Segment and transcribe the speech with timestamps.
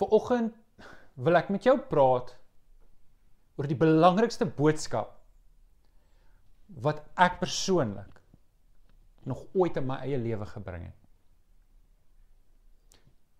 [0.00, 0.56] Vanoggend
[1.20, 2.32] wil ek met jou praat
[3.60, 5.18] oor die belangrikste boodskap
[6.80, 8.20] wat ek persoonlik
[9.28, 10.96] nog ooit in my eie lewe gebring het.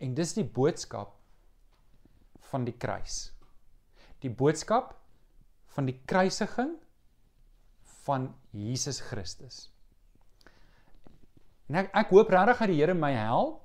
[0.01, 1.15] En dis die boodskap
[2.51, 3.31] van die kruis.
[4.21, 4.95] Die boodskap
[5.73, 6.75] van die kruisiging
[8.05, 9.69] van Jesus Christus.
[11.71, 13.61] En ek ek hoop regtig dat die Here my help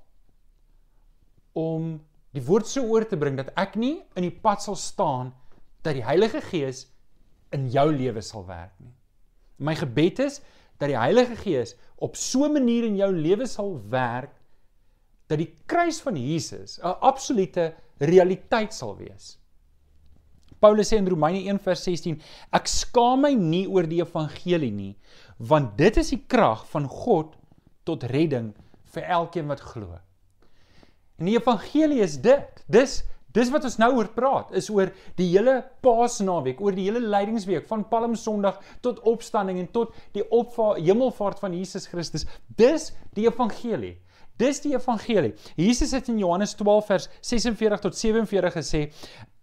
[1.58, 1.98] om
[2.36, 5.32] die woord so oor te bring dat ek nie in die pad sal staan
[5.86, 6.86] dat die Heilige Gees
[7.56, 8.92] in jou lewe sal werk nie.
[9.58, 10.42] My gebed is
[10.82, 14.34] dat die Heilige Gees op so 'n manier in jou lewe sal werk
[15.28, 19.38] dat die kruis van Jesus 'n absolute realiteit sal wees.
[20.60, 24.98] Paulus sê in Romeine 1:16 ek skaam my nie oor die evangelie nie
[25.38, 27.36] want dit is die krag van God
[27.84, 28.54] tot redding
[28.94, 30.00] vir elkeen wat glo.
[31.20, 32.64] En die evangelie is dit.
[32.72, 33.04] Dis
[33.36, 37.66] dis wat ons nou oor praat, is oor die hele Paasnaweek, oor die hele lydingsweek
[37.68, 42.24] van Palm Sondag tot opstanding en tot die opvaart hemelvaart van Jesus Christus.
[42.48, 43.98] Dis die evangelie.
[44.40, 45.34] Dis die evangelie.
[45.60, 48.82] Jesus het in Johannes 12 vers 46 tot 47 gesê: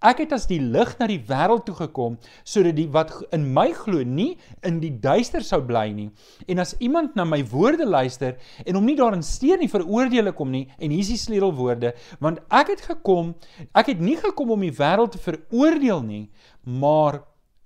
[0.03, 3.69] Ek het as die lig na die wêreld toe gekom sodat die wat in my
[3.77, 4.33] glo nie
[4.67, 6.09] in die duister sou bly nie.
[6.51, 8.37] En as iemand na my woorde luister
[8.67, 10.65] en hom nie daarin steur nie, veroordeel ek hom nie.
[10.79, 13.35] En hier is die sleutelwoorde: Want ek het gekom,
[13.79, 16.25] ek het nie gekom om die wêreld te veroordeel nie,
[16.67, 17.23] maar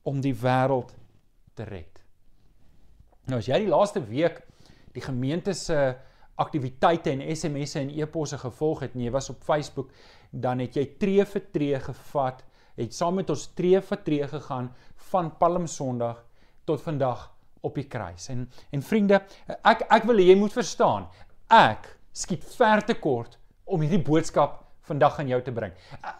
[0.06, 0.92] om die wêreld
[1.56, 2.02] te red.
[3.26, 4.42] Nou as jy die laaste week
[4.94, 5.96] die gemeente se
[6.40, 9.90] aktiwiteite en SMS'e en e-posse gevolg het en jy was op Facebook,
[10.42, 12.42] dan het jy tree vir tree gevat,
[12.76, 14.68] het saam met ons tree vir tree gegaan
[15.10, 16.20] van Palm Sondag
[16.68, 17.30] tot vandag
[17.64, 18.28] op die kruis.
[18.32, 19.22] En en vriende,
[19.64, 21.08] ek ek wil jy moet verstaan,
[21.48, 25.72] ek skiet ver te kort om hierdie boodskap vandag aan jou te bring.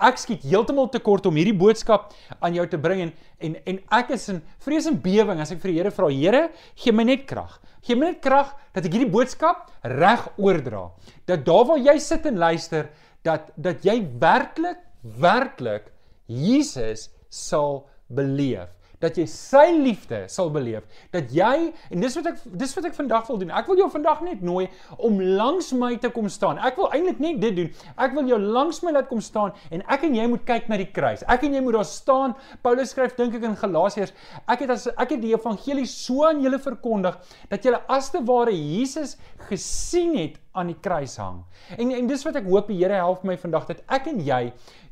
[0.03, 2.11] Ek skiet heeltemal te kort om hierdie boodskap
[2.41, 3.13] aan jou te bring en
[3.47, 6.43] en en ek is in vrees en bewering as ek vir die Here vra, Here,
[6.75, 7.59] gee my net krag.
[7.85, 10.89] Gee my net krag dat ek hierdie boodskap reg oordra.
[11.29, 12.89] Dat daar waar jy sit en luister,
[13.27, 14.81] dat dat jy werklik
[15.27, 15.91] werklik
[16.27, 17.85] Jesus sal
[18.19, 20.87] beleef dat jy sy liefde sal beleef.
[21.13, 23.53] Dat jy en dis wat ek dis wat ek vandag wil doen.
[23.53, 26.61] Ek wil jou vandag net nooi om langs my te kom staan.
[26.65, 27.71] Ek wil eintlik net dit doen.
[28.01, 30.81] Ek wil jou langs my laat kom staan en ek en jy moet kyk na
[30.81, 31.25] die kruis.
[31.29, 32.37] Ek en jy moet daar staan.
[32.65, 34.15] Paulus skryf dink ek in Galasiërs,
[34.49, 37.19] ek het as ek het die evangelie so aan julle verkondig
[37.51, 39.17] dat julle as te ware Jesus
[39.51, 41.43] gesien het aan die kruis hang.
[41.77, 44.43] En en dis wat ek hoop die Here help my vandag dat ek en jy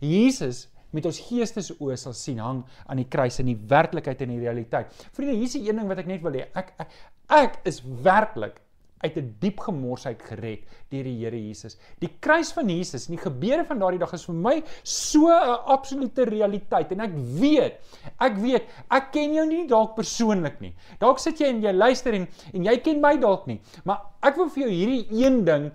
[0.01, 4.43] Jesus met ons geestesoë sal sien hang aan die kruis in die werklikheid en die
[4.43, 4.93] realiteit.
[5.13, 6.47] Vriende, hier is 'n ding wat ek net wil hê.
[6.55, 6.91] Ek, ek
[7.29, 8.61] ek is werklik
[9.05, 11.77] uit 'n diep gemorsheid gered deur die Here Jesus.
[12.01, 15.59] Die kruis van Jesus en die gebeure van daardie dag is vir my so 'n
[15.77, 17.75] absolute realiteit en ek weet,
[18.21, 20.75] ek weet, ek ken jou nie dalk persoonlik nie.
[20.99, 24.37] Dalk sit jy en jy luister en en jy ken my dalk nie, maar ek
[24.37, 25.73] wil vir jou hierdie een ding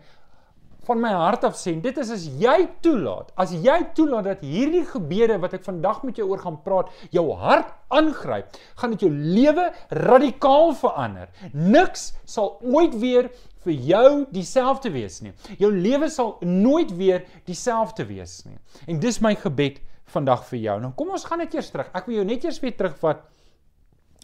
[0.87, 4.85] van my hart af sê, dit is as jy toelaat, as jy toelaat dat hierdie
[4.87, 9.11] gebeure wat ek vandag met jou oor gaan praat, jou hart aangryp, gaan dit jou
[9.11, 9.69] lewe
[9.99, 11.29] radikaal verander.
[11.53, 13.29] Niks sal ooit weer
[13.65, 15.33] vir jou dieselfde wees nie.
[15.59, 18.57] Jou lewe sal nooit weer dieselfde wees nie.
[18.87, 20.77] En dis my gebed vandag vir jou.
[20.81, 21.89] Nou kom ons gaan net eers terug.
[21.93, 23.25] Ek wil jou net eers weer terugvat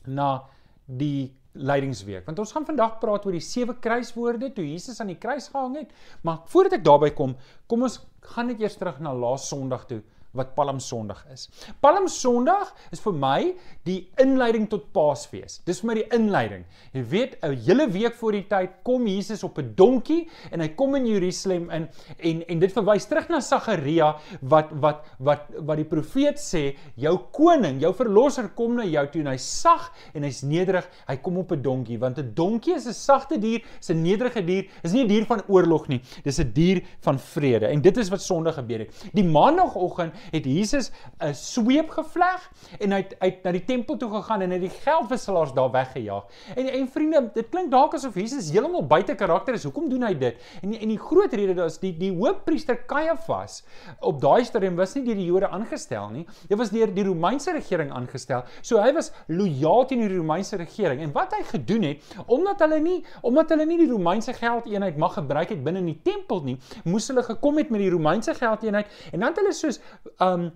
[0.05, 0.45] na
[0.85, 2.25] die lydingsweek.
[2.27, 5.79] Want ons gaan vandag praat oor die sewe kruiswoorde toe Jesus aan die kruis gehang
[5.79, 5.93] het.
[6.21, 7.35] Maar voordat ek daarby kom,
[7.67, 7.99] kom ons
[8.35, 10.01] gaan net eers terug na laas Sondag toe
[10.35, 11.47] wat Palm Sondag is.
[11.81, 13.39] Palm Sondag is vir my
[13.87, 15.61] die inleiding tot Paasfees.
[15.65, 16.65] Dis vir my die inleiding.
[16.93, 20.69] Jy weet, 'n hele week voor die tyd kom Jesus op 'n donkie en hy
[20.69, 25.77] kom in Jerusalem in en en dit verwys terug na Sagaria wat wat wat wat
[25.77, 30.23] die profeet sê, jou koning, jou verlosser kom na jou toe en hy's sag en
[30.23, 30.87] hy's nederig.
[31.07, 34.45] Hy kom op 'n donkie want 'n donkie is 'n sagte dier, is 'n nederige
[34.45, 36.01] dier, is nie 'n dier van oorlog nie.
[36.23, 37.67] Dis 'n dier van vrede.
[37.67, 39.09] En dit is wat Sondag gebeur het.
[39.13, 44.09] Die maandagooggend het Jesus 'n sweep gevleg en hy het uit na die tempel toe
[44.09, 46.23] gegaan en hy het die geldwisselaars daar weggejaag.
[46.55, 49.63] En en vriende, dit klink dalk asof Jesus heeltemal buite karakter is.
[49.63, 50.41] Hoekom doen hy dit?
[50.61, 53.63] En en die groot rede is die die hoofpriester Caiaphas
[53.99, 56.25] op daai stadium was nie deur die Jode aangestel nie.
[56.49, 58.43] Dit was deur die Romeinse regering aangestel.
[58.61, 61.01] So hy was lojaal teen die Romeinse regering.
[61.01, 65.15] En wat hy gedoen het, omdat hulle nie omdat hulle nie die Romeinse geldeenheid mag
[65.17, 68.91] gebruik het binne in die tempel nie, moes hulle gekom het met die Romeinse geldeenheid
[69.11, 69.81] en dan het hulle soos
[70.19, 70.51] um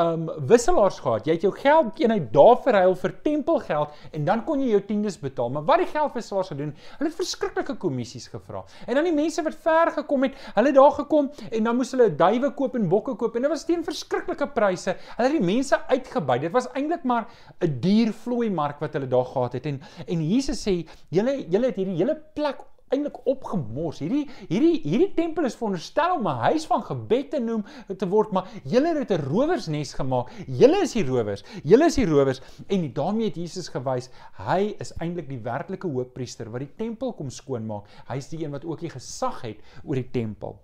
[0.00, 1.26] um wisselaars gehad.
[1.28, 5.18] Jy het jou geld eenheid daar verhuil vir tempelgeld en dan kon jy jou tiendes
[5.20, 5.50] betaal.
[5.52, 8.62] Maar wat die geldwisselaars gedoen, hulle het verskriklike kommissies gevra.
[8.86, 12.08] En dan die mense wat ver gekom het, hulle daar gekom en dan moes hulle
[12.22, 14.96] duwe koop en bokke koop en dit was teen verskriklike pryse.
[15.16, 16.46] Hulle het die mense uitgebuit.
[16.46, 17.28] Dit was eintlik maar
[17.60, 19.66] 'n duur vloei mark wat hulle daar gehad het.
[19.66, 22.64] En en Jesus sê, julle julle het hierdie hele plek
[22.94, 24.00] eintlik opgemors.
[24.02, 27.64] Hierdie hierdie hierdie tempel is veronderstel om 'n huis van gebed te noem
[27.98, 30.30] te word, maar julle het 'n rowersnes gemaak.
[30.46, 31.44] Julle is die rowers.
[31.64, 36.50] Julle is die rowers en daarmee het Jesus gewys hy is eintlik die werklike hoofpriester
[36.50, 37.84] wat die tempel kom skoonmaak.
[38.08, 40.60] Hy is die een wat ook die gesag het oor die tempel.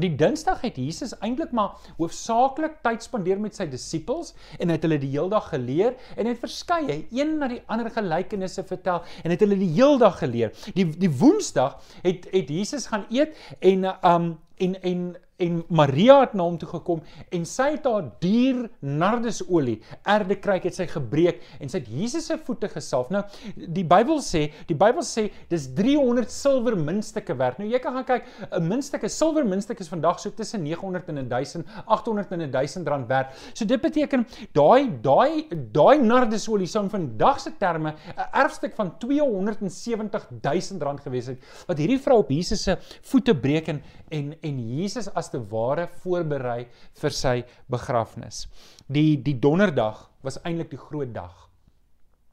[0.00, 4.96] Die Dinsdag het Jesus eintlik maar hoofsaaklik tyd spandeer met sy disippels en het hulle
[5.02, 9.58] die heeldag geleer en het verskeie een na die ander gelykenisse vertel en het hulle
[9.60, 10.54] die heeldag geleer.
[10.72, 15.04] Die die Woensdag het het Jesus gaan eet en um en en
[15.42, 17.02] en Maria het na hom toe gekom
[17.34, 19.78] en sy het haar duur nardesolie
[20.14, 23.10] erde kruik het sy gebreek en sy het Jesus se voete gesalf.
[23.12, 23.22] Nou
[23.56, 27.58] die Bybel sê, die Bybel sê dis 300 silwer muntstukke werd.
[27.60, 31.08] Nou jy kan gaan kyk, 'n muntstuk, 'n silwer muntstuk is vandag so tussen 900
[31.08, 33.34] en 1000, 800 en 1000 rand werd.
[33.54, 38.98] So dit beteken daai daai daai nardesolie sou in vandag se terme 'n erfstuk van
[38.98, 44.34] 270 000 rand gewees het wat hierdie vrou op Jesus se voete breek en en
[44.42, 46.66] en Jesus as te ware voorberei
[47.00, 47.36] vir sy
[47.72, 48.46] begrafnis.
[48.86, 51.48] Die die donderdag was eintlik die groot dag.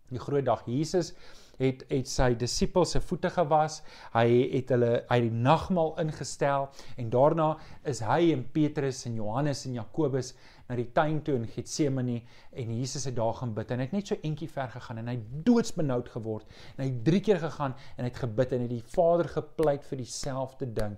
[0.09, 1.13] Die groot dag Jesus
[1.59, 3.81] het het sy disippels se voete gewas.
[4.13, 7.49] Hy het hulle uit die nagmaal ingestel en daarna
[7.89, 10.33] is hy en Petrus en Johannes en Jakobus
[10.69, 12.21] na die tuin toe in Getsemane
[12.53, 15.11] en Jesus het daar gaan bid en hy het net so entjie ver gegaan en
[15.11, 15.17] hy
[15.47, 18.83] doodsbenoud geword en hy het drie keer gegaan en hy het gebid en het die
[18.95, 20.95] Vader gepleit vir dieselfde ding.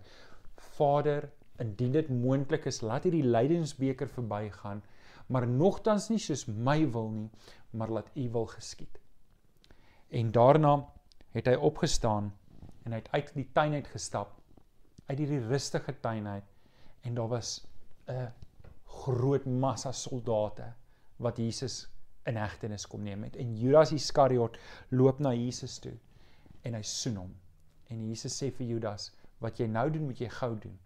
[0.77, 4.81] Vader, indien dit moontlik is, laat hierdie lydensbeker verbygaan,
[5.31, 7.29] maar nogtans nie soos my wil nie,
[7.77, 8.97] maar laat U wil geskied.
[10.09, 10.73] En daarna
[11.35, 12.31] het hy opgestaan
[12.83, 14.33] en hy het uit die tuin uit gestap,
[15.07, 17.61] uit hierdie rustige tuin uit en daar was
[18.09, 18.33] 'n
[19.05, 20.73] groot massa soldate
[21.17, 21.87] wat Jesus
[22.25, 23.35] in hegtenis kom neem het.
[23.35, 24.57] En Judas Iskariot
[24.89, 25.97] loop na Jesus toe
[26.61, 27.35] en hy soen hom.
[27.87, 30.79] En Jesus sê vir Judas, wat jy nou doen, moet jy gou doen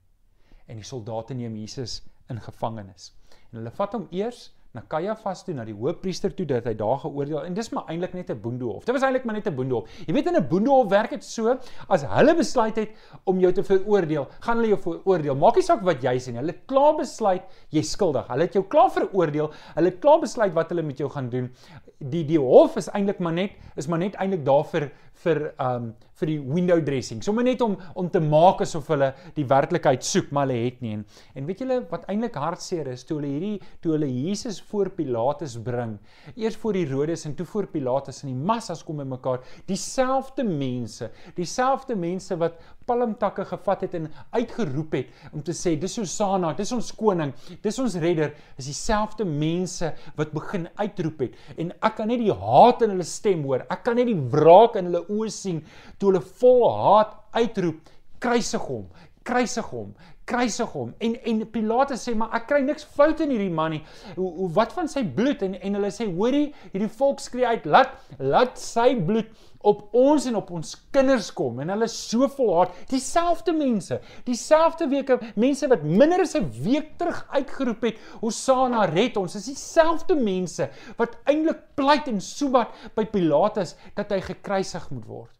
[0.67, 3.13] en die soldate neem Jesus in gevangenis.
[3.51, 6.97] En hulle vat hom eers na Kajafas toe, na die hoofpriester toe dat hy daar
[7.05, 8.83] geoordeel en dis maar eintlik net 'n boendehof.
[8.83, 9.87] Dit was eintlik maar net 'n boendehof.
[10.07, 11.57] Jy weet in 'n boendehof werk dit so
[11.87, 12.89] as hulle besluit het
[13.23, 15.35] om jou te veroordeel, gaan hulle jou veroordeel.
[15.35, 16.39] Maak nie saak wat jy sê nie.
[16.39, 18.27] Hulle het klaar besluit jy's skuldig.
[18.27, 19.51] Hulle het jou klaar veroordeel.
[19.75, 21.51] Hulle het klaar besluit wat hulle met jou gaan doen.
[21.99, 25.95] Die die hof is eintlik maar net is maar net eintlik daar vir vir um
[26.19, 27.21] vir die window dressing.
[27.23, 30.95] Sommige net om om te maak asof hulle die werklikheid soek, maar hulle het nie.
[30.97, 31.03] En,
[31.35, 35.57] en weet julle wat eintlik hartseer is, toe hulle hierdie toe hulle Jesus voor Pilatus
[35.63, 35.97] bring,
[36.35, 41.97] eers voor Herodes en toe voor Pilatus en die massas kom bymekaar, dieselfde mense, dieselfde
[41.99, 46.91] mense wat palmtakke gevat het en uitgeroep het om te sê dis Hosanna, dis ons
[46.95, 47.33] koning,
[47.63, 49.89] dis ons redder, is dieselfde mense
[50.19, 51.39] wat begin uitroep het.
[51.57, 53.65] En ek kan net die haat in hulle stem hoor.
[53.71, 55.63] Ek kan net die wraak in hulle oë sien
[55.99, 57.81] toe hulle vol haat uitroep:
[58.19, 58.85] "Kruisig hom!
[59.23, 59.95] Kruisig hom!
[60.25, 63.83] Kruisig hom!" En en Pilatus sê: "Maar ek kry niks fout in hierdie man nie.
[64.15, 67.65] Hoe, hoe wat van sy bloed?" En en hulle sê: "Hoorie, hierdie volk skree uit:
[67.65, 69.29] "Laat laat sy bloed
[69.65, 75.17] op ons en op ons kinders kom en hulle so volhard dieselfde mense dieselfde weke
[75.41, 80.69] mense wat minder as 'n week terug uitgeroep het Hosanna red ons is dieselfde mense
[80.97, 85.34] wat eintlik pleit en sobat by Pilatus dat hy gekruisig moet word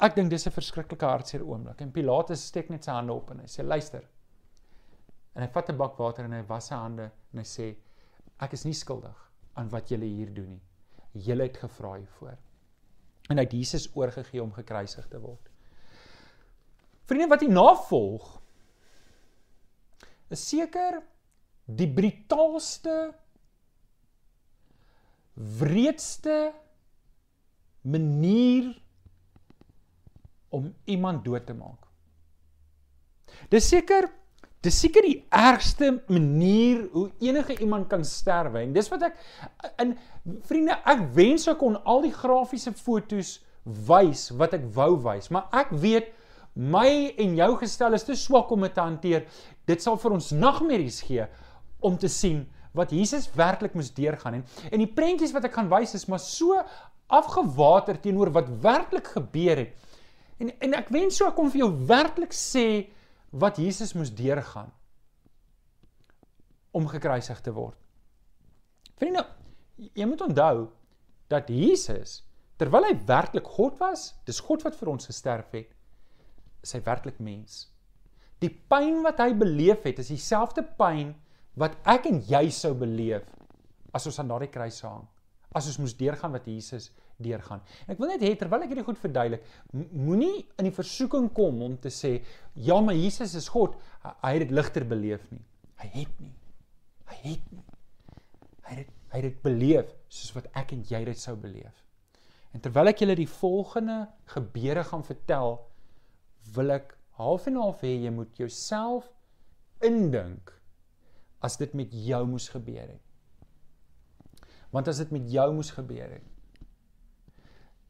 [0.00, 1.80] ek dink dis 'n verskriklike hartseer oomblik.
[1.80, 4.04] En Pilatus steek net sy hande op en hy sê luister.
[5.34, 7.76] En hy vat 'n bak water en hy was sy hande en hy sê
[8.40, 10.62] ek is nie skuldig aan wat julle hier doen nie.
[11.14, 12.36] Julle het gevra hiervoor.
[13.30, 15.48] En hy het Jesus oorgegee om gekruisig te word.
[17.08, 18.40] Vriende wat hier navolg
[20.30, 21.02] is seker
[21.66, 23.14] die brutaalste
[25.34, 26.52] wreedste
[27.82, 28.74] manier
[30.54, 31.88] om iemand dood te maak.
[33.52, 34.08] Dis seker
[34.66, 38.64] dis seker die ergste manier hoe enige iemand kan sterwe.
[38.64, 39.20] En dis wat ek
[39.84, 39.92] in
[40.48, 43.36] vriende ek wens ek kon al die grafiese fotos
[43.86, 46.10] wys wat ek wou wys maar ek weet
[46.58, 49.28] my en jou gestel is te swak om dit te hanteer.
[49.68, 51.28] Dit sal vir ons nagmerries gee
[51.78, 52.42] om te sien
[52.74, 54.40] wat Jesus werklik moes deurgaan.
[54.40, 56.58] En en die prentjies wat ek gaan wys is maar so
[57.06, 59.86] afgewater teenoor wat werklik gebeur het
[60.38, 62.66] en en ek wens so ek kon vir jou werklik sê
[63.30, 64.70] wat Jesus moes deurgaan
[66.72, 67.76] om gekruisig te word.
[68.98, 69.24] Vriende,
[69.76, 70.68] jy moet onthou
[71.30, 72.22] dat Jesus
[72.58, 75.70] terwyl hy werklik God was, dis God wat vir ons gesterf het,
[76.64, 77.68] is hy werklik mens.
[78.42, 81.12] Die pyn wat hy beleef het, is dieselfde pyn
[81.58, 83.26] wat ek en jy sou beleef
[83.94, 85.06] as ons aan daardie kruis hang.
[85.56, 87.62] As ons moes deurgaan wat Jesus deurgaan.
[87.86, 91.62] En ek wil net hê terwyl ek hierdie goed verduidelik, moenie in die versoeking kom
[91.64, 92.18] om te sê
[92.54, 95.42] ja, maar Jesus is God, hy het dit ligter beleef nie.
[95.78, 96.34] Hy het nie.
[97.08, 97.64] Hy het nie.
[98.68, 101.72] Hy het hy het dit beleef soos wat ek en jy dit sou beleef.
[102.52, 104.02] En terwyl ek julle die volgende
[104.34, 105.56] gebeure gaan vertel,
[106.54, 109.08] wil ek half en half hê jy moet jouself
[109.84, 110.52] indink
[111.44, 113.07] as dit met jou moes gebeur het.
[114.74, 116.34] Want as dit met jou moes gebeur het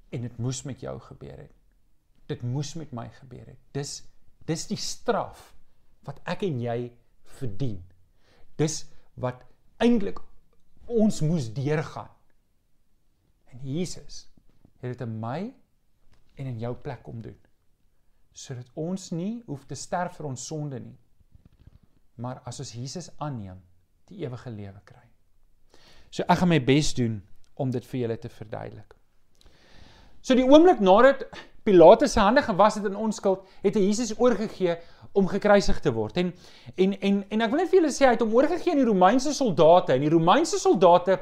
[0.09, 1.53] en dit moes met jou gebeur het.
[2.29, 3.59] Dit moes met my gebeur het.
[3.77, 4.03] Dis
[4.49, 5.51] dis die straf
[6.09, 6.79] wat ek en jy
[7.37, 7.83] verdien.
[8.57, 8.87] Dis
[9.21, 9.43] wat
[9.85, 10.23] eintlik
[10.89, 12.09] ons moes deurgaan.
[13.53, 14.25] En Jesus
[14.81, 15.53] het dit in my
[16.39, 17.37] en in jou plek kom doen.
[18.33, 20.97] Sodat ons nie hoef te sterf vir ons sonde nie.
[22.17, 23.61] Maar as ons Jesus aanneem,
[24.09, 25.08] die ewige lewe kry.
[26.19, 27.21] So ek gaan my bes doen
[27.63, 28.97] om dit vir julle te verduidelik.
[30.19, 31.29] So die oomblik nadat
[31.69, 34.75] Pilatus se hande gewas het in onskuld, het hy Jesus oorgegee
[35.13, 36.17] om gekruisig te word.
[36.19, 36.33] En
[36.75, 38.89] en en en ek wil net vir julle sê hy het hom oorgegee aan die
[38.89, 41.21] Romeinse soldate en die Romeinse soldate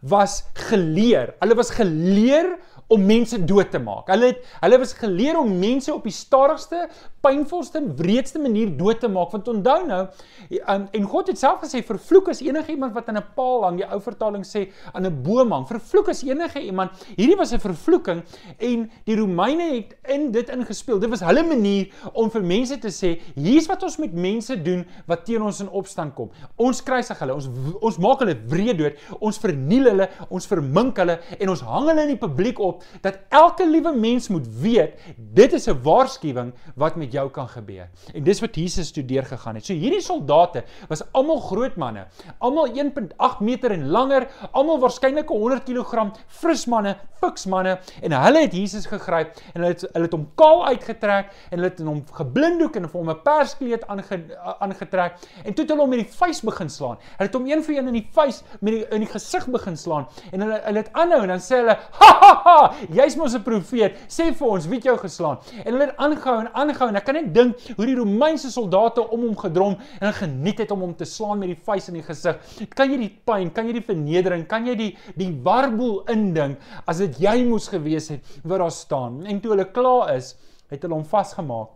[0.00, 1.34] was geleer.
[1.40, 2.56] Hulle was geleer
[2.88, 4.08] om mense dood te maak.
[4.08, 6.86] Hulle het hulle was geleer om mense op die stadigste,
[7.24, 9.32] pynvolste, wreedste manier dood te maak.
[9.34, 10.00] Want onthou nou,
[10.48, 13.80] en, en God het self gesê vervloek is enige iemand wat aan 'n paal hang.
[13.82, 15.66] Die ou vertaling sê aan 'n boom hang.
[15.68, 16.90] Vervloek is enige iemand.
[17.16, 18.22] Hierdie was 'n vervloeking
[18.58, 20.98] en die Romeine het in dit ingespeel.
[20.98, 24.86] Dit was hulle manier om vir mense te sê, hier's wat ons met mense doen
[25.06, 26.30] wat teen ons in opstand kom.
[26.56, 27.48] Ons kruisig hulle, ons
[27.80, 32.04] ons maak hulle wreed dood, ons verniel hulle, ons vermink hulle en ons hang hulle
[32.06, 36.96] in die publiek op dat elke liewe mens moet weet dit is 'n waarskuwing wat
[36.96, 37.88] met jou kan gebeur.
[38.14, 39.66] En dis wat Jesus toe deurgegaan het.
[39.66, 42.06] So hierdie soldate was almal groot manne,
[42.38, 48.42] almal 1.8 meter en langer, almal waarskynlik 100 kg fris manne, fiks manne en hulle
[48.44, 52.02] het Jesus gegryp en hulle het hulle het hom kaal uitgetrek en hulle het hom
[52.20, 54.20] geblinddoek en hom 'n perskleed aange,
[54.60, 56.98] aangetrek en toe het hulle hom met die vuis begin slaan.
[57.16, 59.76] Hulle het hom een vir een in die vuis met die in die gesig begin
[59.78, 62.56] slaan en hulle hulle het aanhou en dan sê hulle ha ha ha
[62.98, 63.96] jy's mos 'n profeet.
[64.08, 65.38] Sê vir ons, wie het jou geslaan?
[65.64, 69.04] En hulle het aangehou en aangehou en ek kan net dink hoe die Romeinse soldate
[69.08, 72.02] om hom gedrom en geniet het om hom te slaan met die vuis in die
[72.02, 72.36] gesig.
[72.74, 76.98] Kan jy die pyn, kan jy die vernedering, kan jy die die warboel indink as
[76.98, 79.24] dit jy moes gewees het wat daar staan?
[79.26, 80.36] En toe hulle klaar is,
[80.70, 81.74] het hulle hom vasgemaak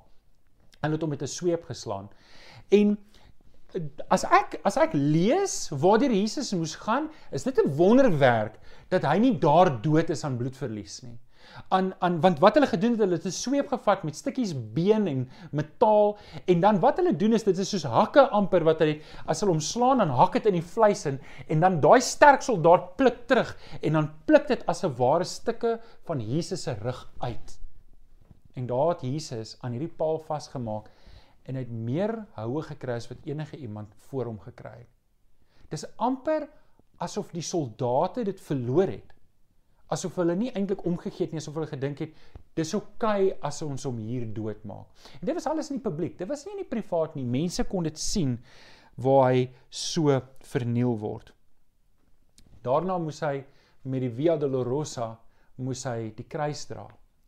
[0.82, 2.08] en het hom met 'n sweep geslaan.
[2.70, 2.98] En
[4.12, 8.58] as ek as ek lees waar die Jesus moes gaan, is dit 'n wonderwerk
[8.90, 11.18] dat hy nie daar dood is aan bloedverlies nie.
[11.68, 15.06] Aan aan want wat hulle gedoen het, hulle het 'n sweep gevat met stukkies been
[15.06, 19.00] en metaal en dan wat hulle doen is dit is soos hakke amper wat hulle
[19.26, 22.42] as hulle hom slaan dan hak dit in die vleis in en dan daai sterk
[22.42, 27.08] soldaat pluk terug en dan pluk dit as 'n ware stukke van Jesus se rug
[27.20, 27.58] uit.
[28.54, 30.90] En daar het Jesus aan hierdie paal vasgemaak
[31.46, 34.90] en hy het meer houe gekry as wat enige iemand voor hom gekry het.
[35.72, 36.46] Dis amper
[37.02, 39.08] asof die soldate dit verloor het.
[39.92, 42.14] Asof hulle nie eintlik omgegee het nie, asof hulle gedink het
[42.56, 44.86] dis oukei okay as ons hom hier doodmaak.
[45.20, 46.18] En dit was alles in die publiek.
[46.18, 47.24] Dit was nie in die privaat nie.
[47.24, 48.36] Mense kon dit sien
[49.00, 50.20] waar hy so
[50.52, 51.32] verniel word.
[52.62, 53.40] Daarna moes hy
[53.88, 55.14] met die Via Dolorosa
[55.64, 56.86] moes hy die kruis dra.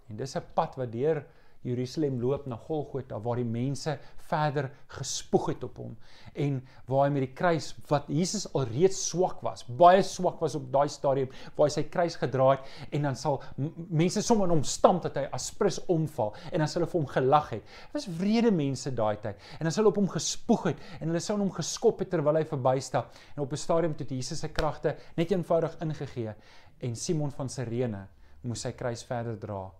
[0.09, 1.25] En dis 'n pad wat deur
[1.65, 3.97] Jerusalem loop na Golgotha waar die mense
[4.29, 5.93] verder gespoeg het op hom
[6.41, 10.71] en waar hy met die kruis wat Jesus alreeds swak was, baie swak was op
[10.73, 15.05] daai stadium waar hy sy kruis gedra het en dan sal mense sommer hom stamp
[15.05, 17.69] dat hy aspris omval en dan sal hulle vir hom gelag het.
[17.85, 21.13] Dit was wrede mense daai tyd en dan sal hulle op hom gespoeg het en
[21.13, 24.49] hulle sou hom geskop het terwyl hy verbystap en op 'n stadium het Jesus se
[24.49, 26.35] kragte net eenvoudig ingegee
[26.81, 28.07] en Simon van Sirene
[28.43, 29.71] moes sy kruis verder dra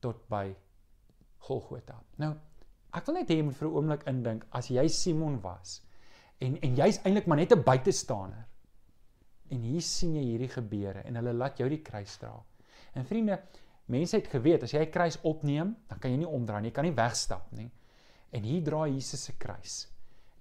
[0.00, 0.52] tot by
[1.46, 1.98] Golgotha.
[2.22, 2.32] Nou,
[2.92, 5.80] ek wil net hê jy moet vir 'n oomblik indink as jy Simon was
[6.40, 8.46] en en jy's eintlik maar net 'n buitestander.
[9.50, 12.34] En hier sien jy hierdie gebeure en hulle laat jou die kruis dra.
[12.94, 13.38] En vriende,
[13.86, 16.74] mense het geweet as jy 'n kruis opneem, dan kan jy nie omdraai nie, jy
[16.74, 17.70] kan nie wegstap nie.
[18.32, 19.88] En hier dra Jesus se kruis.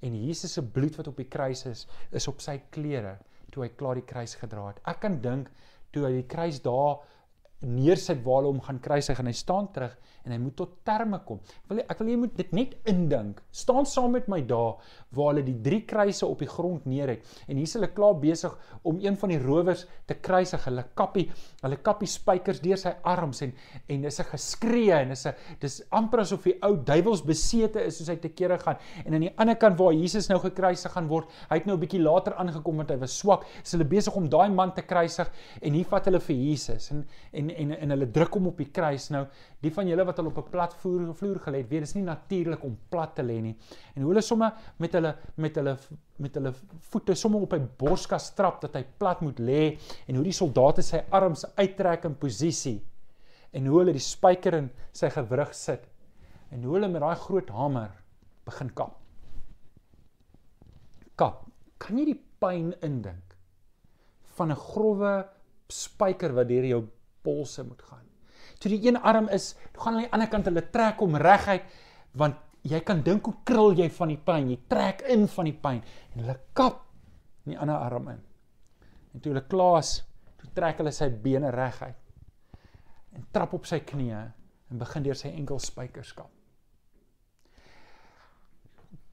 [0.02, 3.20] En Jesus se bloed wat op die kruis is, is op sy klere
[3.52, 4.80] toe hy klaar die kruis gedra het.
[4.88, 5.52] Ek kan dink
[5.92, 7.02] toe hy die kruis daar
[7.62, 9.94] neersit waar hulle hom gaan kruisig en hy staan terug
[10.26, 11.40] en hy moet tot terme kom.
[11.66, 13.42] Ek wil ek wil jy moet dit net indink.
[13.54, 14.82] Staan saam met my daar
[15.16, 18.54] waar hulle die drie kruise op die grond neer het en hier's hulle klaar besig
[18.88, 20.64] om een van die rowers te kruisig.
[20.70, 21.28] Hulle kappie,
[21.62, 23.54] hulle kappie spykers deur sy arms en
[23.88, 27.98] en dis 'n geskree en dis 'n dis amper asof die ou duiwels besete is
[27.98, 28.78] soos hy te kere gaan.
[29.06, 31.80] En aan die ander kant waar Jesus nou gekruisig gaan word, hy het nou 'n
[31.80, 33.46] bietjie later aangekom want hy was swak.
[33.64, 35.30] Is hulle besig om daai man te kruisig
[35.62, 38.70] en hier vat hulle vir Jesus en en en en hulle druk hom op die
[38.72, 39.10] kruis.
[39.14, 39.26] Nou,
[39.62, 42.04] die van julle wat al op 'n plat vloer vloer gelê het, weet dis nie
[42.04, 43.56] natuurlik om plat te lê nie.
[43.96, 45.78] En hoe hulle somme met hulle met hulle
[46.18, 46.54] met hulle
[46.92, 49.78] voete somme op 'n borskas trap dat hy plat moet lê
[50.08, 52.82] en hoe die soldate sy arms uittrek in posisie
[53.52, 55.88] en hoe hulle die spyker in sy gewrig sit
[56.52, 57.92] en hoe hulle met daai groot hamer
[58.46, 58.98] begin kap.
[61.16, 61.46] Kap.
[61.78, 63.36] Kan jy die pyn indink
[64.38, 65.12] van 'n grouwe
[65.70, 66.82] spyker wat deur jou
[67.24, 68.08] polse moet gaan.
[68.62, 71.66] Toe die een arm is, gaan aan die ander kant hulle trek hom reguit
[72.18, 72.38] want
[72.68, 74.52] jy kan dink hoe krul jy van die pyn.
[74.52, 76.84] Jy trek in van die pyn en hulle kap
[77.46, 78.22] in die ander arm in.
[79.14, 79.96] En toe hulle klaar is,
[80.42, 81.98] toe trek hulle sy bene reguit
[83.12, 84.22] en trap op sy knieë
[84.72, 86.32] en begin deur sy enkel spykers kap.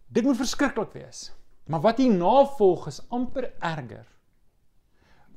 [0.09, 1.29] Dit moet verskriklik wees.
[1.69, 4.07] Maar wat hier navolg is amper erger.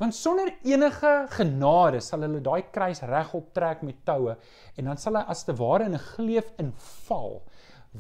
[0.02, 4.34] Want sonder enige genade sal hulle daai kruis regop trek met toue
[4.82, 7.44] en dan sal hy as te ware in 'n gleuf inval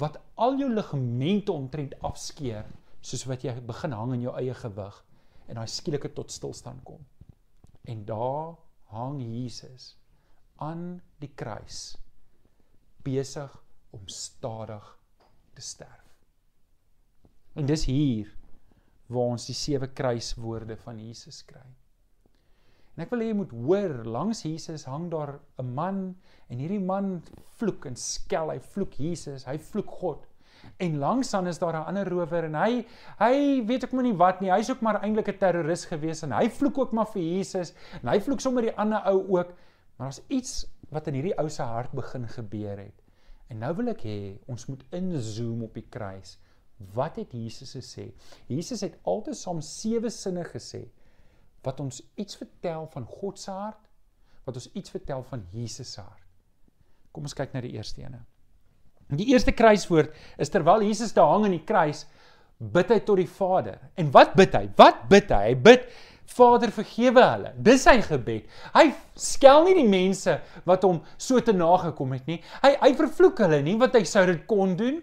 [0.03, 2.65] wat al jou ligamente omtrent afskeer
[3.01, 4.97] soos wat jy begin hang in jou eie gewig
[5.47, 7.05] en daai skielike tot stilstand kom.
[7.85, 8.55] En daar
[8.95, 9.97] hang Jesus
[10.57, 11.97] aan die kruis
[13.03, 14.97] besig om stadig
[15.53, 16.17] te sterf.
[17.53, 18.33] En dis hier
[19.07, 21.80] waar ons die sewe kruiswoorde van Jesus kry.
[23.01, 26.01] En ek wil hê jy moet hoor, langs Jesus hang daar 'n man
[26.53, 27.23] en hierdie man
[27.57, 30.27] vloek en skel, hy vloek Jesus, hy vloek God.
[30.77, 32.85] En langs aan is daar 'n ander rower en hy
[33.17, 36.31] hy weet ek maar nie wat nie, hy's ook maar eintlik 'n terroris gewees en
[36.31, 39.49] hy vloek ook maar vir Jesus en hy vloek sommer die ander ou ook.
[39.97, 43.01] Maar daar's iets wat in hierdie ou se hart begin gebeur het.
[43.49, 46.37] En nou wil ek hê ons moet inzoom op die kruis.
[46.93, 48.13] Wat het Jesus gesê?
[48.47, 50.91] Jesus het altesaam sewe sinne gesê
[51.65, 53.81] wat ons iets vertel van God se hart,
[54.45, 56.27] wat ons iets vertel van Jesus se hart.
[57.11, 58.23] Kom ons kyk na die eerste ene.
[59.11, 62.05] Die eerste kruiswoord is terwyl Jesus daar hang aan die kruis,
[62.61, 63.79] bid hy tot die Vader.
[63.99, 64.67] En wat bid hy?
[64.77, 65.41] Wat bid hy?
[65.49, 65.87] Hy bid
[66.31, 67.51] Vader vergewe hulle.
[67.59, 68.47] Dis sy gebed.
[68.75, 68.85] Hy
[69.19, 72.39] skel nie die mense wat hom so te nagekom het nie.
[72.63, 75.01] Hy hy vervloek hulle nie wat hy sou dit kon doen.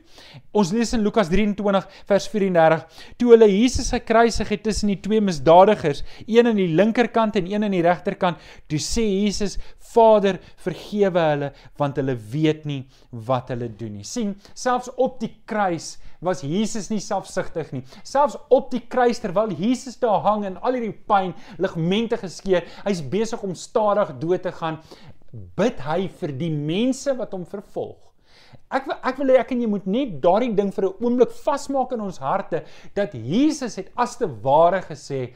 [0.56, 2.84] Ons lees in Lukas 23 vers 34,
[3.20, 7.68] toe hulle Jesus gekruisig het tussen die twee misdadigers, een aan die linkerkant en een
[7.68, 9.58] aan die regterkant, toe sê Jesus,
[9.92, 12.82] Vader, vergewe hulle want hulle weet nie
[13.28, 14.04] wat hulle doen nie.
[14.08, 17.84] sien, selfs op die kruis was Jesus nie selfsugtig nie.
[18.06, 23.02] Selfs op die kruis terwyl Jesus daar hang en al hierdie pyn, ligamente geskeur, hy's
[23.02, 24.78] besig om stadig dood te gaan,
[25.58, 27.98] bid hy vir die mense wat hom vervolg.
[28.72, 31.32] Ek wil ek wil hê ek en jy moet net daardie ding vir 'n oomblik
[31.44, 35.34] vasmaak in ons harte dat Jesus het as te ware gesê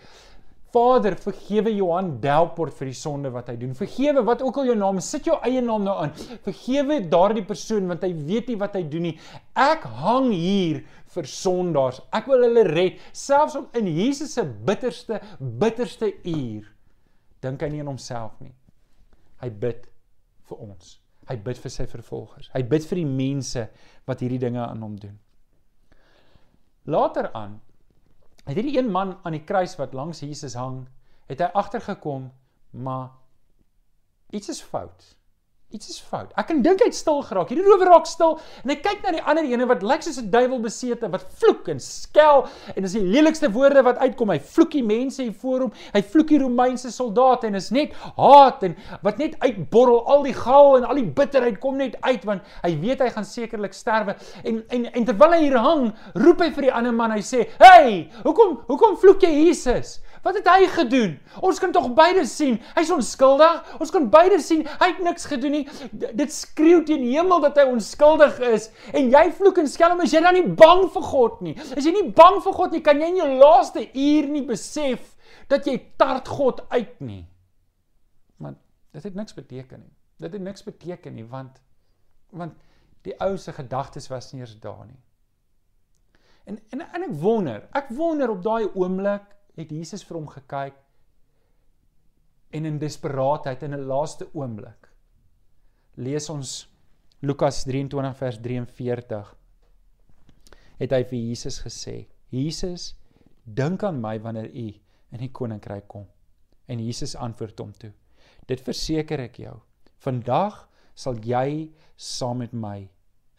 [0.72, 3.74] Vader, vergewe Johan Delport vir die sonde wat hy doen.
[3.76, 6.14] Vergewe wat ook al jou naam is, sit jou eie naam nou aan.
[6.46, 9.18] Vergewe daardie persoon want hy weet nie wat hy doen nie.
[9.52, 10.80] Ek hang hier
[11.12, 12.00] vir sondaars.
[12.14, 16.68] Ek wil hulle red, selfs om in Jesus se bitterste, bitterste uur.
[17.42, 18.54] Dink hy nie aan homself nie.
[19.42, 19.88] Hy bid
[20.48, 20.96] vir ons.
[21.28, 22.50] Hy bid vir sy vervolgers.
[22.54, 23.66] Hy bid vir die mense
[24.08, 25.18] wat hierdie dinge aan hom doen.
[26.90, 27.60] Later aan
[28.42, 30.80] het hierdie een man aan die kruis wat langs Jesus hang,
[31.30, 32.30] het hy agtergekom,
[32.74, 33.12] maar
[34.34, 35.12] iets is fout.
[35.72, 36.28] Iets is fout.
[36.36, 37.48] Ek kan dink hy het stil geraak.
[37.48, 40.28] Hierdie rower raak stil en hy kyk na die ander ene wat lyk soos 'n
[40.28, 44.34] duiwel besete wat vloek en skel en dis die lelikste woorde wat uitkom.
[44.34, 45.72] Hy vloek die mense hier voor hom.
[45.94, 50.04] Hy vloek die Romeinse soldate en is net haat en wat net uitborrel.
[50.04, 53.24] Al die gal en al die bitterheid kom net uit want hy weet hy gaan
[53.24, 54.16] sekerlik sterwe.
[54.44, 57.16] En en en terwyl hy hier hang, roep hy vir die ander man.
[57.16, 61.16] Hy sê: "Hey, hoekom hoekom vloek jy Jesus?" Wat het hy gedoen?
[61.42, 62.60] Ons kan tog beide sien.
[62.76, 63.72] Hy's onskuldig.
[63.82, 65.62] Ons kan beide sien hy het niks gedoen nie.
[65.90, 68.68] Dit skreeu teen hemel dat hy onskuldig is.
[68.94, 71.56] En jy vloek en skelm, is jy dan nie bang vir God nie?
[71.74, 72.84] Is jy nie bang vir God nie?
[72.86, 75.10] Kan jy in jou laaste uur nie besef
[75.50, 77.24] dat jy tart God uit nie?
[78.38, 78.62] Want
[78.94, 79.94] dit het niks beteken nie.
[80.22, 81.58] Dit het niks beteken nie want
[82.32, 82.54] want
[83.04, 85.00] die ou se gedagtes was nie eens daar nie.
[86.46, 90.78] En en en ek wonder, ek wonder op daai oomblik het Jesus vir hom gekyk
[92.52, 94.88] en in desperaatheid in 'n laaste oomblik
[95.96, 96.68] lees ons
[97.20, 99.36] Lukas 23 vers 43
[100.78, 102.94] het hy vir Jesus gesê Jesus
[103.44, 104.68] dink aan my wanneer u
[105.12, 106.06] in die koninkryk kom.
[106.66, 107.92] En Jesus antwoord hom toe
[108.46, 109.54] dit verseker ek jou
[110.02, 112.88] vandag sal jy saam met my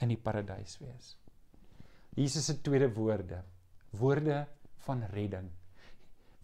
[0.02, 1.16] in die paradys wees.
[2.16, 3.42] Jesus se tweede woorde
[3.92, 4.46] woorde
[4.86, 5.50] van redding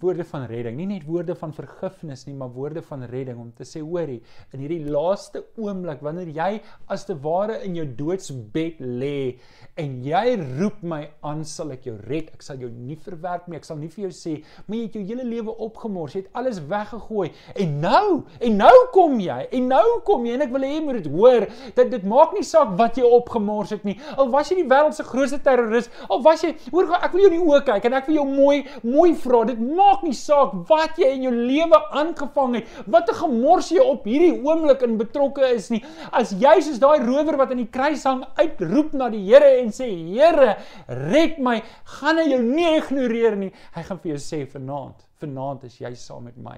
[0.01, 3.67] woorde van redding, nie net woorde van vergifnis nie, maar woorde van redding om te
[3.67, 4.19] sê hoorie,
[4.53, 6.49] in hierdie laaste oomblik wanneer jy
[6.91, 9.39] as te ware in jou doodsbed lê
[9.79, 12.29] en jy roep my aan, sal ek jou red.
[12.35, 13.57] Ek sal jou nie verwerp nie.
[13.59, 16.33] Ek sal nie vir jou sê, "Maar jy het jou hele lewe opgemors, jy het
[16.33, 20.61] alles weggegooi en nou, en nou kom jy, en nou kom jy en ek wil
[20.61, 23.97] hê jy moet dit hoor dat dit maak nie saak wat jy opgemors het nie.
[24.17, 27.31] Al was jy die wêreld se grootste terroris, al was jy, hoor ek wil jou
[27.31, 29.45] in die oë kyk en ek wil jou mooi mooi vra.
[29.45, 33.71] Dit maak maak nie saak wat jy in jou lewe aangevang het, wat 'n gemors
[33.71, 35.83] jy op hierdie oomblik in betrokke is nie.
[36.11, 39.69] As jy soos daai rower wat aan die kruis hang uitroep na die Here en
[39.69, 41.61] sê Here, red my,
[41.99, 43.51] gaan hy jou nie ignoreer nie.
[43.73, 46.57] Hy gaan vir jou sê vanaand, vanaand is jy saam met my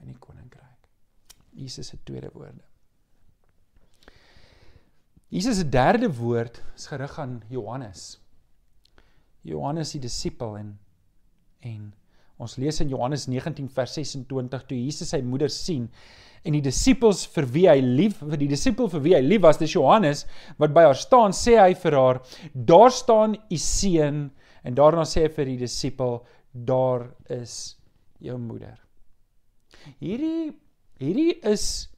[0.00, 0.64] in die koninkryk.
[1.52, 2.64] Jesus se tweede woorde.
[5.28, 8.20] Jesus se derde woord is gerig aan Johannes.
[9.42, 10.78] Johannes die disipel en
[11.60, 11.92] en
[12.38, 15.88] Ons lees in Johannes 19 vers 26 toe Jesus sy moeder sien
[16.46, 19.58] en die disippels vir wie hy lief vir die disipel vir wie hy lief was,
[19.58, 20.24] dis Johannes
[20.60, 22.20] wat by haar staan, sê hy vir haar:
[22.54, 24.30] "Daar staan u seun."
[24.64, 27.76] En daarna sê hy vir die disipel: "Daar is
[28.20, 28.78] jou moeder."
[30.00, 30.54] Hierdie
[30.98, 31.88] hierdie is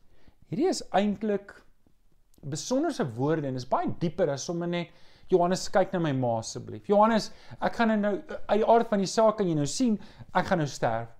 [0.50, 1.54] hierdie is eintlik
[2.42, 4.88] besonderse woorde en is baie dieper as sommer net
[5.30, 6.88] Johannes kyk na my ma asseblief.
[6.90, 7.30] Johannes,
[7.62, 9.96] ek gaan nou uit die aard van die saak kan jy nou sien,
[10.34, 11.10] ek gaan nou sterf.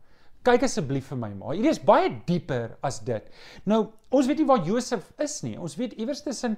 [0.47, 1.53] Kyk asseblief vir my ma.
[1.53, 3.27] Hierdie is baie dieper as dit.
[3.69, 5.59] Nou, ons weet nie waar Josef is nie.
[5.61, 6.57] Ons weet iewers tussen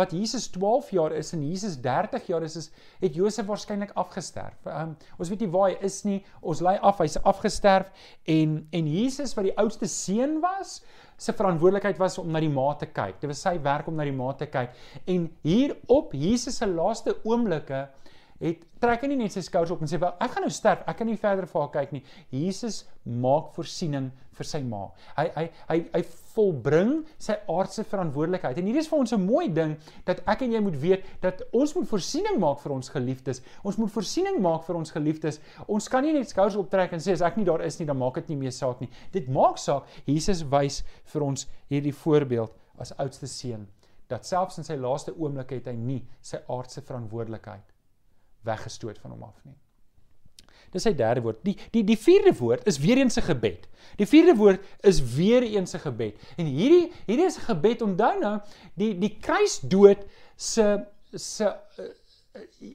[0.00, 2.70] wat Jesus 12 jaar is en Jesus 30 jaar is, is
[3.02, 4.56] het Josef waarskynlik afgesterf.
[4.64, 6.20] Um, ons weet nie waar hy is nie.
[6.40, 7.92] Ons lei af hy's afgesterf
[8.24, 10.80] en en Jesus wat die oudste seun was,
[11.20, 13.20] se verantwoordelikheid was om na die ma te kyk.
[13.20, 14.72] Dit was sy werk om na die ma te kyk.
[15.04, 17.86] En hier op Jesus se laaste oomblikke
[18.40, 20.82] het trek hy nie net sy skouers op en sê wel ek gaan nou sterf,
[20.88, 22.02] ek kan nie verder vir haar kyk nie.
[22.32, 24.86] Jesus maak voorsiening vir sy ma.
[25.18, 26.00] Hy hy hy hy
[26.32, 28.60] volbring sy aardse verantwoordelikheid.
[28.60, 29.76] En hier is vir ons 'n mooi ding
[30.06, 33.42] dat ek en jy moet weet dat ons moet voorsiening maak vir ons geliefdes.
[33.64, 35.40] Ons moet voorsiening maak vir ons geliefdes.
[35.68, 37.98] Ons kan nie net skouers optrek en sê as ek nie daar is nie, dan
[37.98, 38.88] maak dit nie meer saak nie.
[39.12, 39.84] Dit maak saak.
[40.06, 43.68] Jesus wys vir ons hierdie voorbeeld as oudste seun
[44.08, 47.69] dat selfs in sy laaste oomblik het hy nie sy aardse verantwoordelikheid
[48.46, 49.56] weggestoot van hom af nie.
[50.70, 51.40] Dis sy derde woord.
[51.46, 53.66] Die die die vierde woord is weer eens 'n gebed.
[53.98, 56.14] Die vierde woord is weer eens 'n gebed.
[56.36, 58.40] En hierdie hierdie is 'n gebed onthou nou
[58.74, 61.90] die die kruisdood se se uh,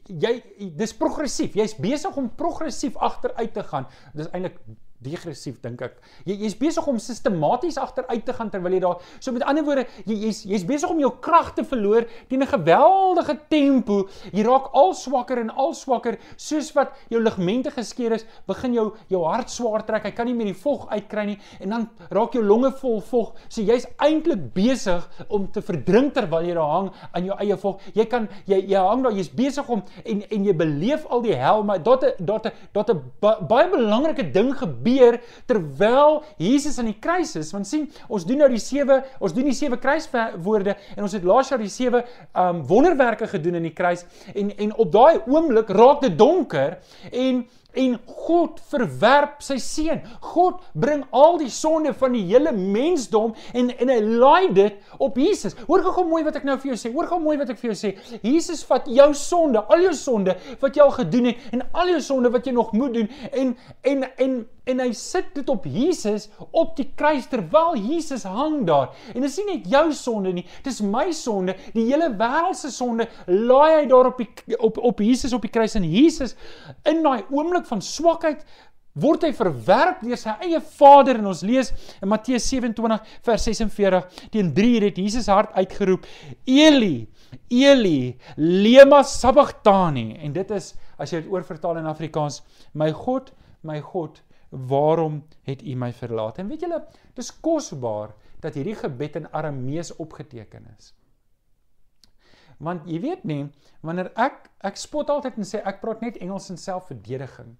[0.07, 0.43] jy
[0.75, 1.55] dis progressief.
[1.55, 3.87] Jy's besig om progressief agteruit te gaan.
[4.13, 4.59] Dis eintlik
[5.03, 5.97] degressief dink ek.
[6.25, 9.85] Jy jy's besig om sistematies agteruit te gaan terwyl jy daar so met ander woorde
[10.07, 14.07] jy jy's jy's besig om jou krag te verloor teen 'n geweldige tempo.
[14.31, 18.93] Jy raak al swakker en al swakker soos wat jou ligamente geskeur is, begin jou
[19.09, 20.03] jou hart swaar trek.
[20.03, 23.35] Hy kan nie meer die vog uitkry nie en dan raak jou longe vol vog.
[23.49, 27.79] So jy's eintlik besig om te verdrink terwyl jy daar hang aan jou eie vog.
[27.93, 31.35] Jy kan jy jy hang daar, jy's besig om en en jy beleef al die
[31.35, 35.19] hel, maar dat dat dat 'n baie belangrike ding gebeur gebeur
[35.49, 37.51] terwyl Jesus aan die kruis is.
[37.53, 41.25] Want sien, ons doen nou die sewe, ons doen die sewe kruiswoorde en ons het
[41.25, 42.03] laas jaar die sewe
[42.37, 46.77] um wonderwerke gedoen in die kruis en en op daai oomblik raak dit donker
[47.11, 47.45] en
[47.75, 50.01] en God verwerp sy seun.
[50.21, 55.19] God bring al die sonde van die hele mensdom en en hy laai dit op
[55.19, 55.57] Jesus.
[55.67, 56.93] Hoor gou mooi wat ek nou vir jou sê.
[56.95, 57.93] Hoor gou mooi wat ek vir jou sê.
[58.23, 62.01] Jesus vat jou sonde, al jou sonde wat jy al gedoen het en al jou
[62.03, 66.27] sonde wat jy nog moet doen en en en en hy sit dit op Jesus
[66.49, 68.93] op die kruis terwyl Jesus hang daar.
[69.13, 72.71] En dit is nie net jou sonde nie, dis my sonde, die hele wêreld se
[72.73, 76.35] sonde laai hy daar op die op op Jesus op die kruis en Jesus
[76.89, 78.45] in daai oomblik oomblik van swakheid
[78.95, 84.29] word hy verwerp deur sy eie Vader en ons lees in Matteus 27 vers 46
[84.31, 86.05] teen 3 het Jesus hart uitgeroep
[86.47, 87.07] Eli
[87.49, 90.15] Eli lema sabachthani.
[90.23, 92.41] En dit is as jy dit oorvertaal in Afrikaans
[92.73, 93.33] my God
[93.65, 96.39] my God waarom het u my verlaat?
[96.39, 96.85] En weet julle
[97.17, 100.93] dis kosbaar dat hierdie gebed in aramees opgeteken is
[102.59, 103.49] want jy weet nie
[103.81, 107.55] wanneer ek ek spot altyd en sê ek praat net Engels in selfverdediging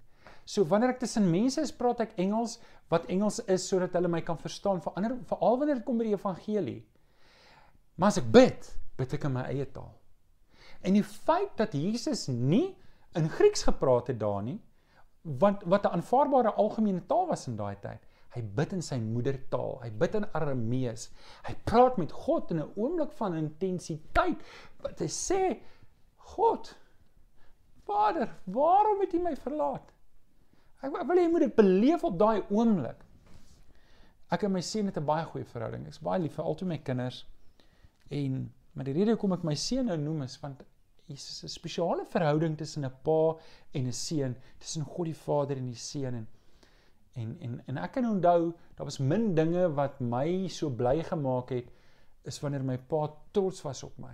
[0.46, 2.60] So wanneer ek tussen mense is, praat ek Engels
[2.94, 4.82] wat Engels is sodat hulle my kan verstaan.
[4.84, 6.82] Vir ander veral wanneer dit kom by die evangelie.
[7.98, 8.68] Maar as ek bid,
[9.00, 9.96] bid ek in my eie taal.
[10.86, 12.76] En die feit dat Jesus nie
[13.18, 14.60] in Grieks gepraat het daar nie,
[15.24, 18.02] want wat 'n aanvaarbare algemene taal was in daai tyd.
[18.36, 19.80] Hy bid in sy moedertaal.
[19.84, 21.10] Hy bid in Aramees.
[21.48, 24.44] Hy praat met God in 'n oomblik van intensiteit
[24.84, 25.60] wat hy sê:
[26.36, 26.76] "God,
[27.86, 29.92] Vader, waarom het U my verlaat?"
[30.84, 33.00] Ek wil hê jy moet dit beleef op daai oomblik.
[34.30, 35.88] Ek en my seun het 'n baie goeie verhouding.
[35.88, 37.26] Ek's baie lief vir albei my kinders.
[38.10, 40.64] En maar die rede hoekom ek my seun nou noem is want
[41.08, 43.38] Jesus 'n spesiale verhouding tussen 'n pa
[43.72, 46.28] en 'n seun, tussen God die Vader en die seun en
[47.16, 51.54] En en en ek kan onthou, daar was min dinge wat my so bly gemaak
[51.56, 51.72] het
[52.28, 54.14] is wanneer my pa trots was op my.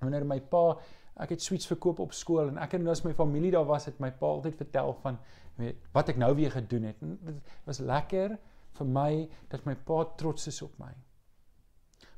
[0.00, 0.78] Wanneer my pa,
[1.22, 4.00] ek het sweets verkoop op skool en ek en as my familie daar was, het
[4.00, 5.20] my pa altyd vertel van
[5.60, 7.02] weet wat ek nou weer gedoen het.
[7.04, 8.38] En dit was lekker
[8.78, 9.10] vir my
[9.52, 10.92] dat my pa trots is op my.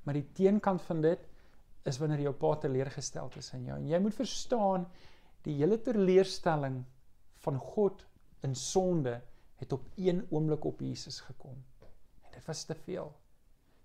[0.04, 1.30] Maar die teenkant van dit
[1.88, 3.78] is wanneer jou pa teleurgestel is in jou.
[3.80, 4.86] En jy moet verstaan
[5.44, 6.82] die hele teleurstelling
[7.44, 8.04] van God
[8.46, 9.18] in sonde
[9.64, 11.64] het op een oomblik op Jesus gekom.
[12.22, 13.12] En dit was te veel.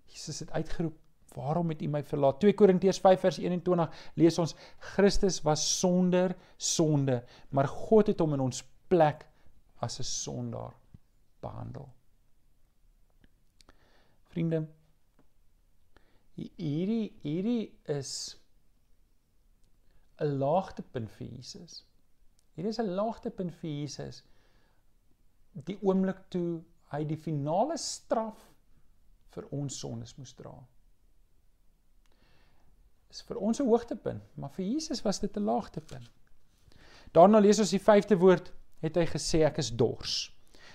[0.06, 0.98] Jesus het uitgeroep,
[1.36, 6.36] "Waarom het U my verlaat?" 2 Korintiërs 5 vers 21 lees ons, "Christus was sonder
[6.58, 9.28] sonde, maar God het hom in ons plek
[9.80, 10.74] as 'n sondaar
[11.39, 11.89] behandel."
[14.24, 14.68] Vriende,
[16.56, 18.38] hierdie hierdie is
[20.18, 21.86] 'n laagtepunt vir Jesus.
[22.54, 24.24] Hierdie is 'n laagtepunt vir Jesus
[25.53, 26.62] die oomblik toe
[26.93, 28.39] hy die finale straf
[29.35, 30.53] vir ons sondes moes dra.
[33.09, 36.09] Is vir ons 'n hoogtepunt, maar vir Jesus was dit 'n laagtepunt.
[37.12, 40.31] Daarna lees ons die 5de woord, het hy gesê ek is dors.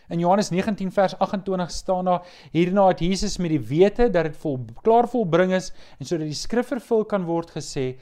[0.09, 4.37] In Johannes 19 vers 28 staan daar hierna het Jesus met die wete dat dit
[4.37, 7.99] vol klaar volbring is en sodat die skrif vervul kan word gesê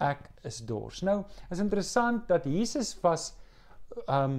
[0.00, 1.02] ek is dors.
[1.02, 3.34] Nou, is interessant dat Jesus was
[4.06, 4.36] um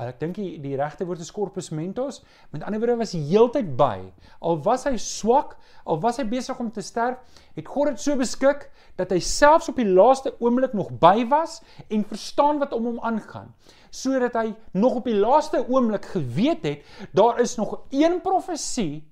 [0.00, 2.20] ek dink die, die regte woord is corpus mentis.
[2.52, 3.98] Met ander woorde was hy heeltyd by.
[4.40, 7.20] Al was hy swak, al was hy besig om te sterf,
[7.56, 8.68] het God dit so beskik
[9.00, 13.00] dat hy selfs op die laaste oomblik nog by was en verstaan wat om hom
[13.02, 13.52] aangaan.
[13.92, 19.02] Sodat hy nog op die laaste oomblik geweet het daar is nog een profesie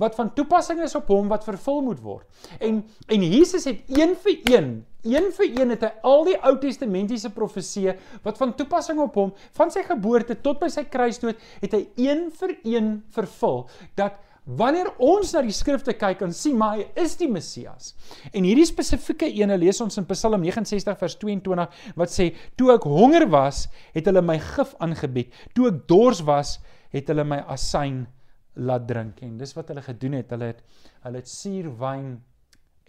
[0.00, 2.48] wat van toepassing is op hom wat vervul moet word.
[2.60, 6.56] En en Jesus het een vir een, een vir een het hy al die Ou
[6.62, 11.72] Testamentiese profeseë wat van toepassing op hom van sy geboorte tot by sy kruisdood het
[11.72, 13.66] hy een vir een vervul
[13.98, 17.92] dat Wanneer ons na die skrifte kyk en sien maar hy is die Messias.
[18.34, 22.88] En hierdie spesifieke ene lees ons in Psalm 69 vers 22 wat sê toe ek
[22.90, 25.30] honger was, het hulle my gif aangebied.
[25.54, 26.56] Toe ek dors was,
[26.90, 28.02] het hulle my asyn
[28.54, 29.20] laat drink.
[29.20, 30.30] En dis wat hulle gedoen het.
[30.34, 30.62] Hulle het
[31.06, 32.12] hulle het suur wyn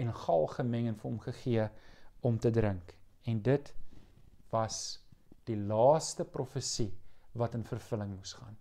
[0.02, 1.70] en gal gemeng en vir hom gegee
[2.22, 2.96] om te drink.
[3.30, 3.74] En dit
[4.54, 4.82] was
[5.48, 6.92] die laaste profesie
[7.38, 8.58] wat in vervulling moes gaan.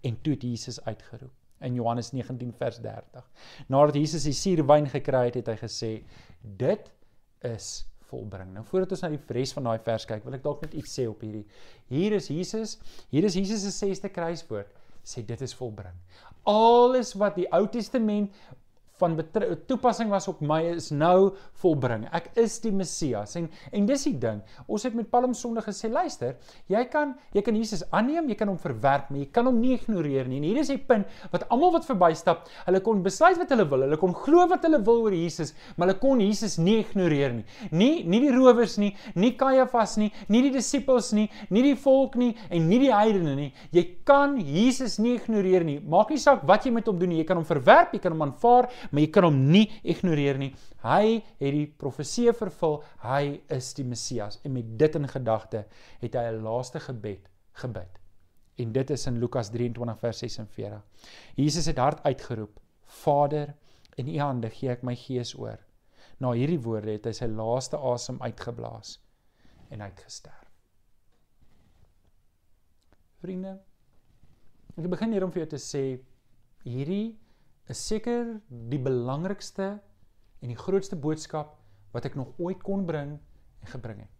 [0.00, 1.32] En toe het Jesus uitgeroep
[1.64, 3.24] in Johannes 19 vers 30
[3.72, 5.90] nadat Jesus die suur wyn gekry het het hy gesê
[6.42, 6.90] dit
[7.46, 7.68] is
[8.10, 8.50] volbring.
[8.52, 10.92] Nou voordat ons na die res van daai vers kyk, wil ek dalk net iets
[10.98, 11.44] sê op hierdie.
[11.90, 12.76] Hier is Jesus,
[13.10, 14.73] hier is Jesus se sesde kruiswoord
[15.04, 15.96] sê dit is volbring.
[16.48, 18.32] Alles wat die Ou Testament
[19.00, 19.16] van
[19.66, 22.04] toepassing was op my is nou volbring.
[22.14, 24.40] Ek is die Messias en en dis die ding.
[24.68, 26.36] Ons het met Palm Sondag gesê, luister,
[26.70, 29.74] jy kan jy kan Jesus aanneem, jy kan hom verwerp, maar jy kan hom nie
[29.74, 30.38] ignoreer nie.
[30.38, 33.86] En hier is die punt wat almal wat verbystap, hulle kon besluit wat hulle wil,
[33.88, 37.46] hulle kon glo wat hulle wil oor Jesus, maar hulle kon Jesus nie ignoreer nie.
[37.74, 42.14] Nie nie die rowers nie, nie Kajafas nie, nie die disippels nie, nie die volk
[42.20, 43.50] nie en nie die heidene nie.
[43.74, 45.80] Jy kan Jesus nie ignoreer nie.
[45.80, 47.20] Maak nie saak wat jy met hom doen nie.
[47.22, 50.52] Jy kan hom verwerp, jy kan hom aanvaar, maar jy kan hom nie ignoreer nie.
[50.84, 52.82] Hy het die profesie vervul.
[53.04, 54.40] Hy is die Messias.
[54.44, 55.66] En met dit in gedagte
[56.00, 58.00] het hy 'n laaste gebed gebid.
[58.56, 60.82] En dit is in Lukas 23 vers 46.
[61.34, 63.54] Jesus het hard uitgeroep: Vader,
[63.96, 65.58] in U hande gee ek my gees oor.
[66.18, 69.00] Na hierdie woorde het hy sy laaste asem uitgeblaas
[69.74, 70.50] en uitgesterf.
[73.24, 73.56] Vriende,
[74.76, 75.84] ek begin hier om vir jou te sê
[76.64, 77.16] hierdie
[77.70, 79.78] is seker die belangrikste
[80.42, 81.56] en die grootste boodskap
[81.94, 84.10] wat ek nog ooit kon bring en gebring het.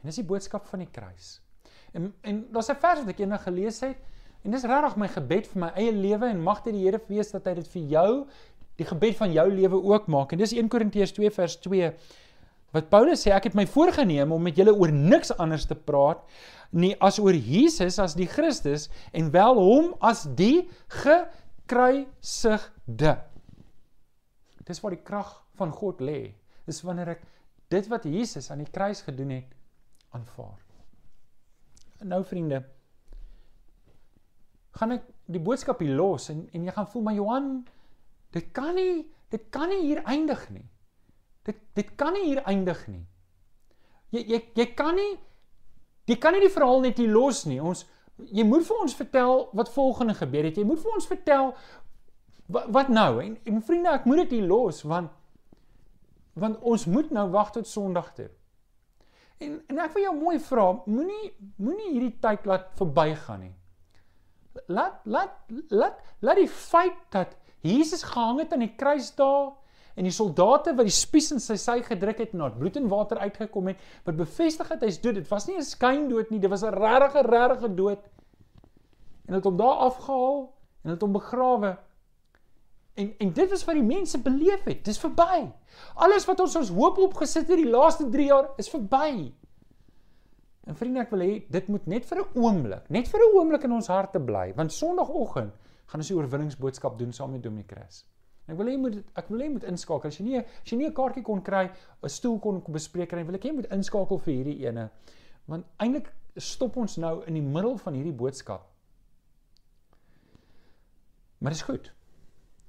[0.00, 1.38] En dis die boodskap van die kruis.
[1.94, 3.98] En en daar's 'n vers wat ek eendag gelees het
[4.44, 7.30] en dis regtig my gebed vir my eie lewe en mag dit die Here wees
[7.30, 8.26] dat hy dit vir jou
[8.76, 10.32] die gebed van jou lewe ook maak.
[10.32, 11.94] En dis 1 Korintiërs 2 vers 2
[12.70, 16.20] Wat Paulus sê, ek het my voorgenem om met julle oor niks anders te praat
[16.70, 20.68] nie as oor Jesus as die Christus en wel hom as die
[21.68, 23.18] gekruisigde.
[24.64, 26.32] Dis waar die krag van God lê.
[26.68, 27.22] Dis wanneer ek
[27.68, 29.52] dit wat Jesus aan die kruis gedoen het
[30.16, 30.60] aanvaar.
[32.08, 32.62] Nou vriende,
[34.78, 37.48] gaan ek die boodskap hier los en en jy gaan voel maar Johan,
[38.32, 40.64] dit kan nie dit kan nie hier eindig nie.
[41.44, 43.04] Dit dit kan nie hier eindig nie.
[44.14, 45.18] Jy jy jy kan nie
[46.08, 47.60] jy kan nie die verhaal net hier los nie.
[47.60, 47.84] Ons
[48.26, 50.56] jy moet vir ons vertel wat volgende gebeur het.
[50.58, 51.52] Jy moet vir ons vertel
[52.46, 53.10] wat, wat nou?
[53.22, 55.14] En, en vriende, ek moet dit hier los want
[56.38, 58.28] want ons moet nou wag tot Sondag toe.
[59.42, 63.54] En en ek wil jou mooi vra, moenie moenie hierdie tyd laat verbygaan nie.
[64.70, 65.34] Laat laat
[65.74, 67.34] laat laat die feit dat
[67.66, 69.57] Jesus gehang het aan die kruis daar
[69.98, 72.86] en die soldate wat die spies in sy sy gedruk het en daar bloed en
[72.90, 75.18] water uitgekom het wat bevestig het hy's dood.
[75.18, 77.98] Dit was nie 'n skyndood nie, dit was 'n regte regte dood.
[79.26, 81.76] En het hom daar afgehaal en het hom begrawe.
[82.94, 84.84] En en dit was wat die mense beleef het.
[84.84, 85.50] Dis verby.
[85.94, 89.34] Alles wat ons ons hoop opgesit het die laaste 3 jaar is verby.
[90.64, 93.64] En vriende, ek wil hê dit moet net vir 'n oomblik, net vir 'n oomblik
[93.64, 95.52] in ons harte bly, want Sondagoggend
[95.86, 98.04] gaan ons die oorwinningsboodskap doen saam met Dominee Chris.
[98.48, 100.08] En ek wil hê jy moet ek wil hê jy moet inskakel.
[100.08, 101.68] As jy nie as jy nie 'n kaartjie kon kry,
[102.02, 104.90] 'n stoel kon bespreek kry, wil ek hê jy moet inskakel vir hierdie ene.
[105.46, 108.66] Want eintlik stop ons nou in die middel van hierdie boodskap.
[111.38, 111.92] Maar dis goed.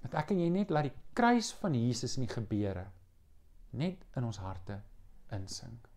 [0.02, 2.88] Want ek en jy net laat die kruis van Jesus in die gebeure
[3.72, 4.82] net in ons harte
[5.32, 5.88] insink.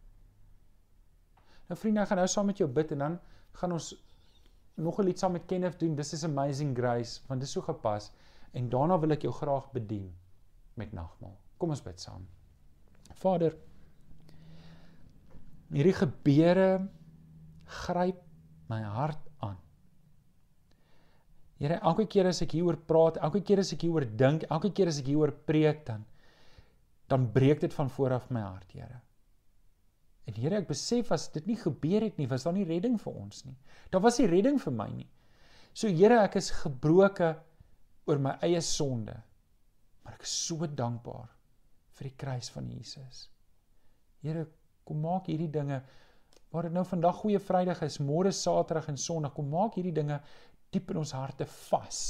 [1.69, 3.21] Nou vriende, ek gaan nou saam met jou bid en dan
[3.61, 3.95] gaan ons
[4.77, 5.97] nog 'n lied saam met Kenneth doen.
[5.97, 8.11] This is amazing grace want dit is so gepas
[8.53, 10.11] en daarna wil ek jou graag bedien
[10.81, 11.37] met nagmaal.
[11.59, 12.25] Kom ons bid saam.
[13.23, 13.55] Vader,
[15.73, 16.69] hierdie gebeure
[17.83, 18.21] gryp
[18.69, 19.59] my hart aan.
[21.63, 24.91] Here, elke keer as ek hieroor praat, elke keer as ek hieroor dink, elke keer
[24.91, 26.09] as ek hieroor preek dan
[27.13, 29.03] dan breek dit van voor af my hart, Here.
[30.25, 33.19] En Here, ek besef as dit nie gebeur het nie, was daar nie redding vir
[33.21, 33.57] ons nie.
[33.93, 35.11] Daar was nie redding vir my nie.
[35.77, 37.35] So Here, ek is gebroke
[38.07, 39.15] oor my eie sonde.
[40.03, 41.31] Maar ek is so dankbaar
[41.97, 43.27] vir die kruis van Jesus.
[44.23, 44.47] Here,
[44.87, 45.79] kom maak hierdie dinge
[46.53, 50.19] waar dit nou vandag goeie Vrydag is, môre Saterdag en Sondag, kom maak hierdie dinge
[50.73, 52.03] diep in ons harte vas.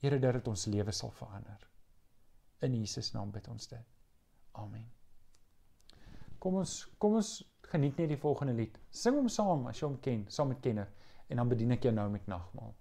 [0.00, 1.66] Here, dat dit ons lewe sal verander.
[2.66, 3.96] In Jesus naam bid ons dit.
[4.60, 4.86] Amen.
[6.40, 7.30] Kom ons kom ons
[7.70, 8.76] geniet net die volgende lied.
[8.90, 10.88] Sing hom saam as jy hom ken, saam met kenner
[11.30, 12.72] en dan bedien ek jou nou met nagmaal.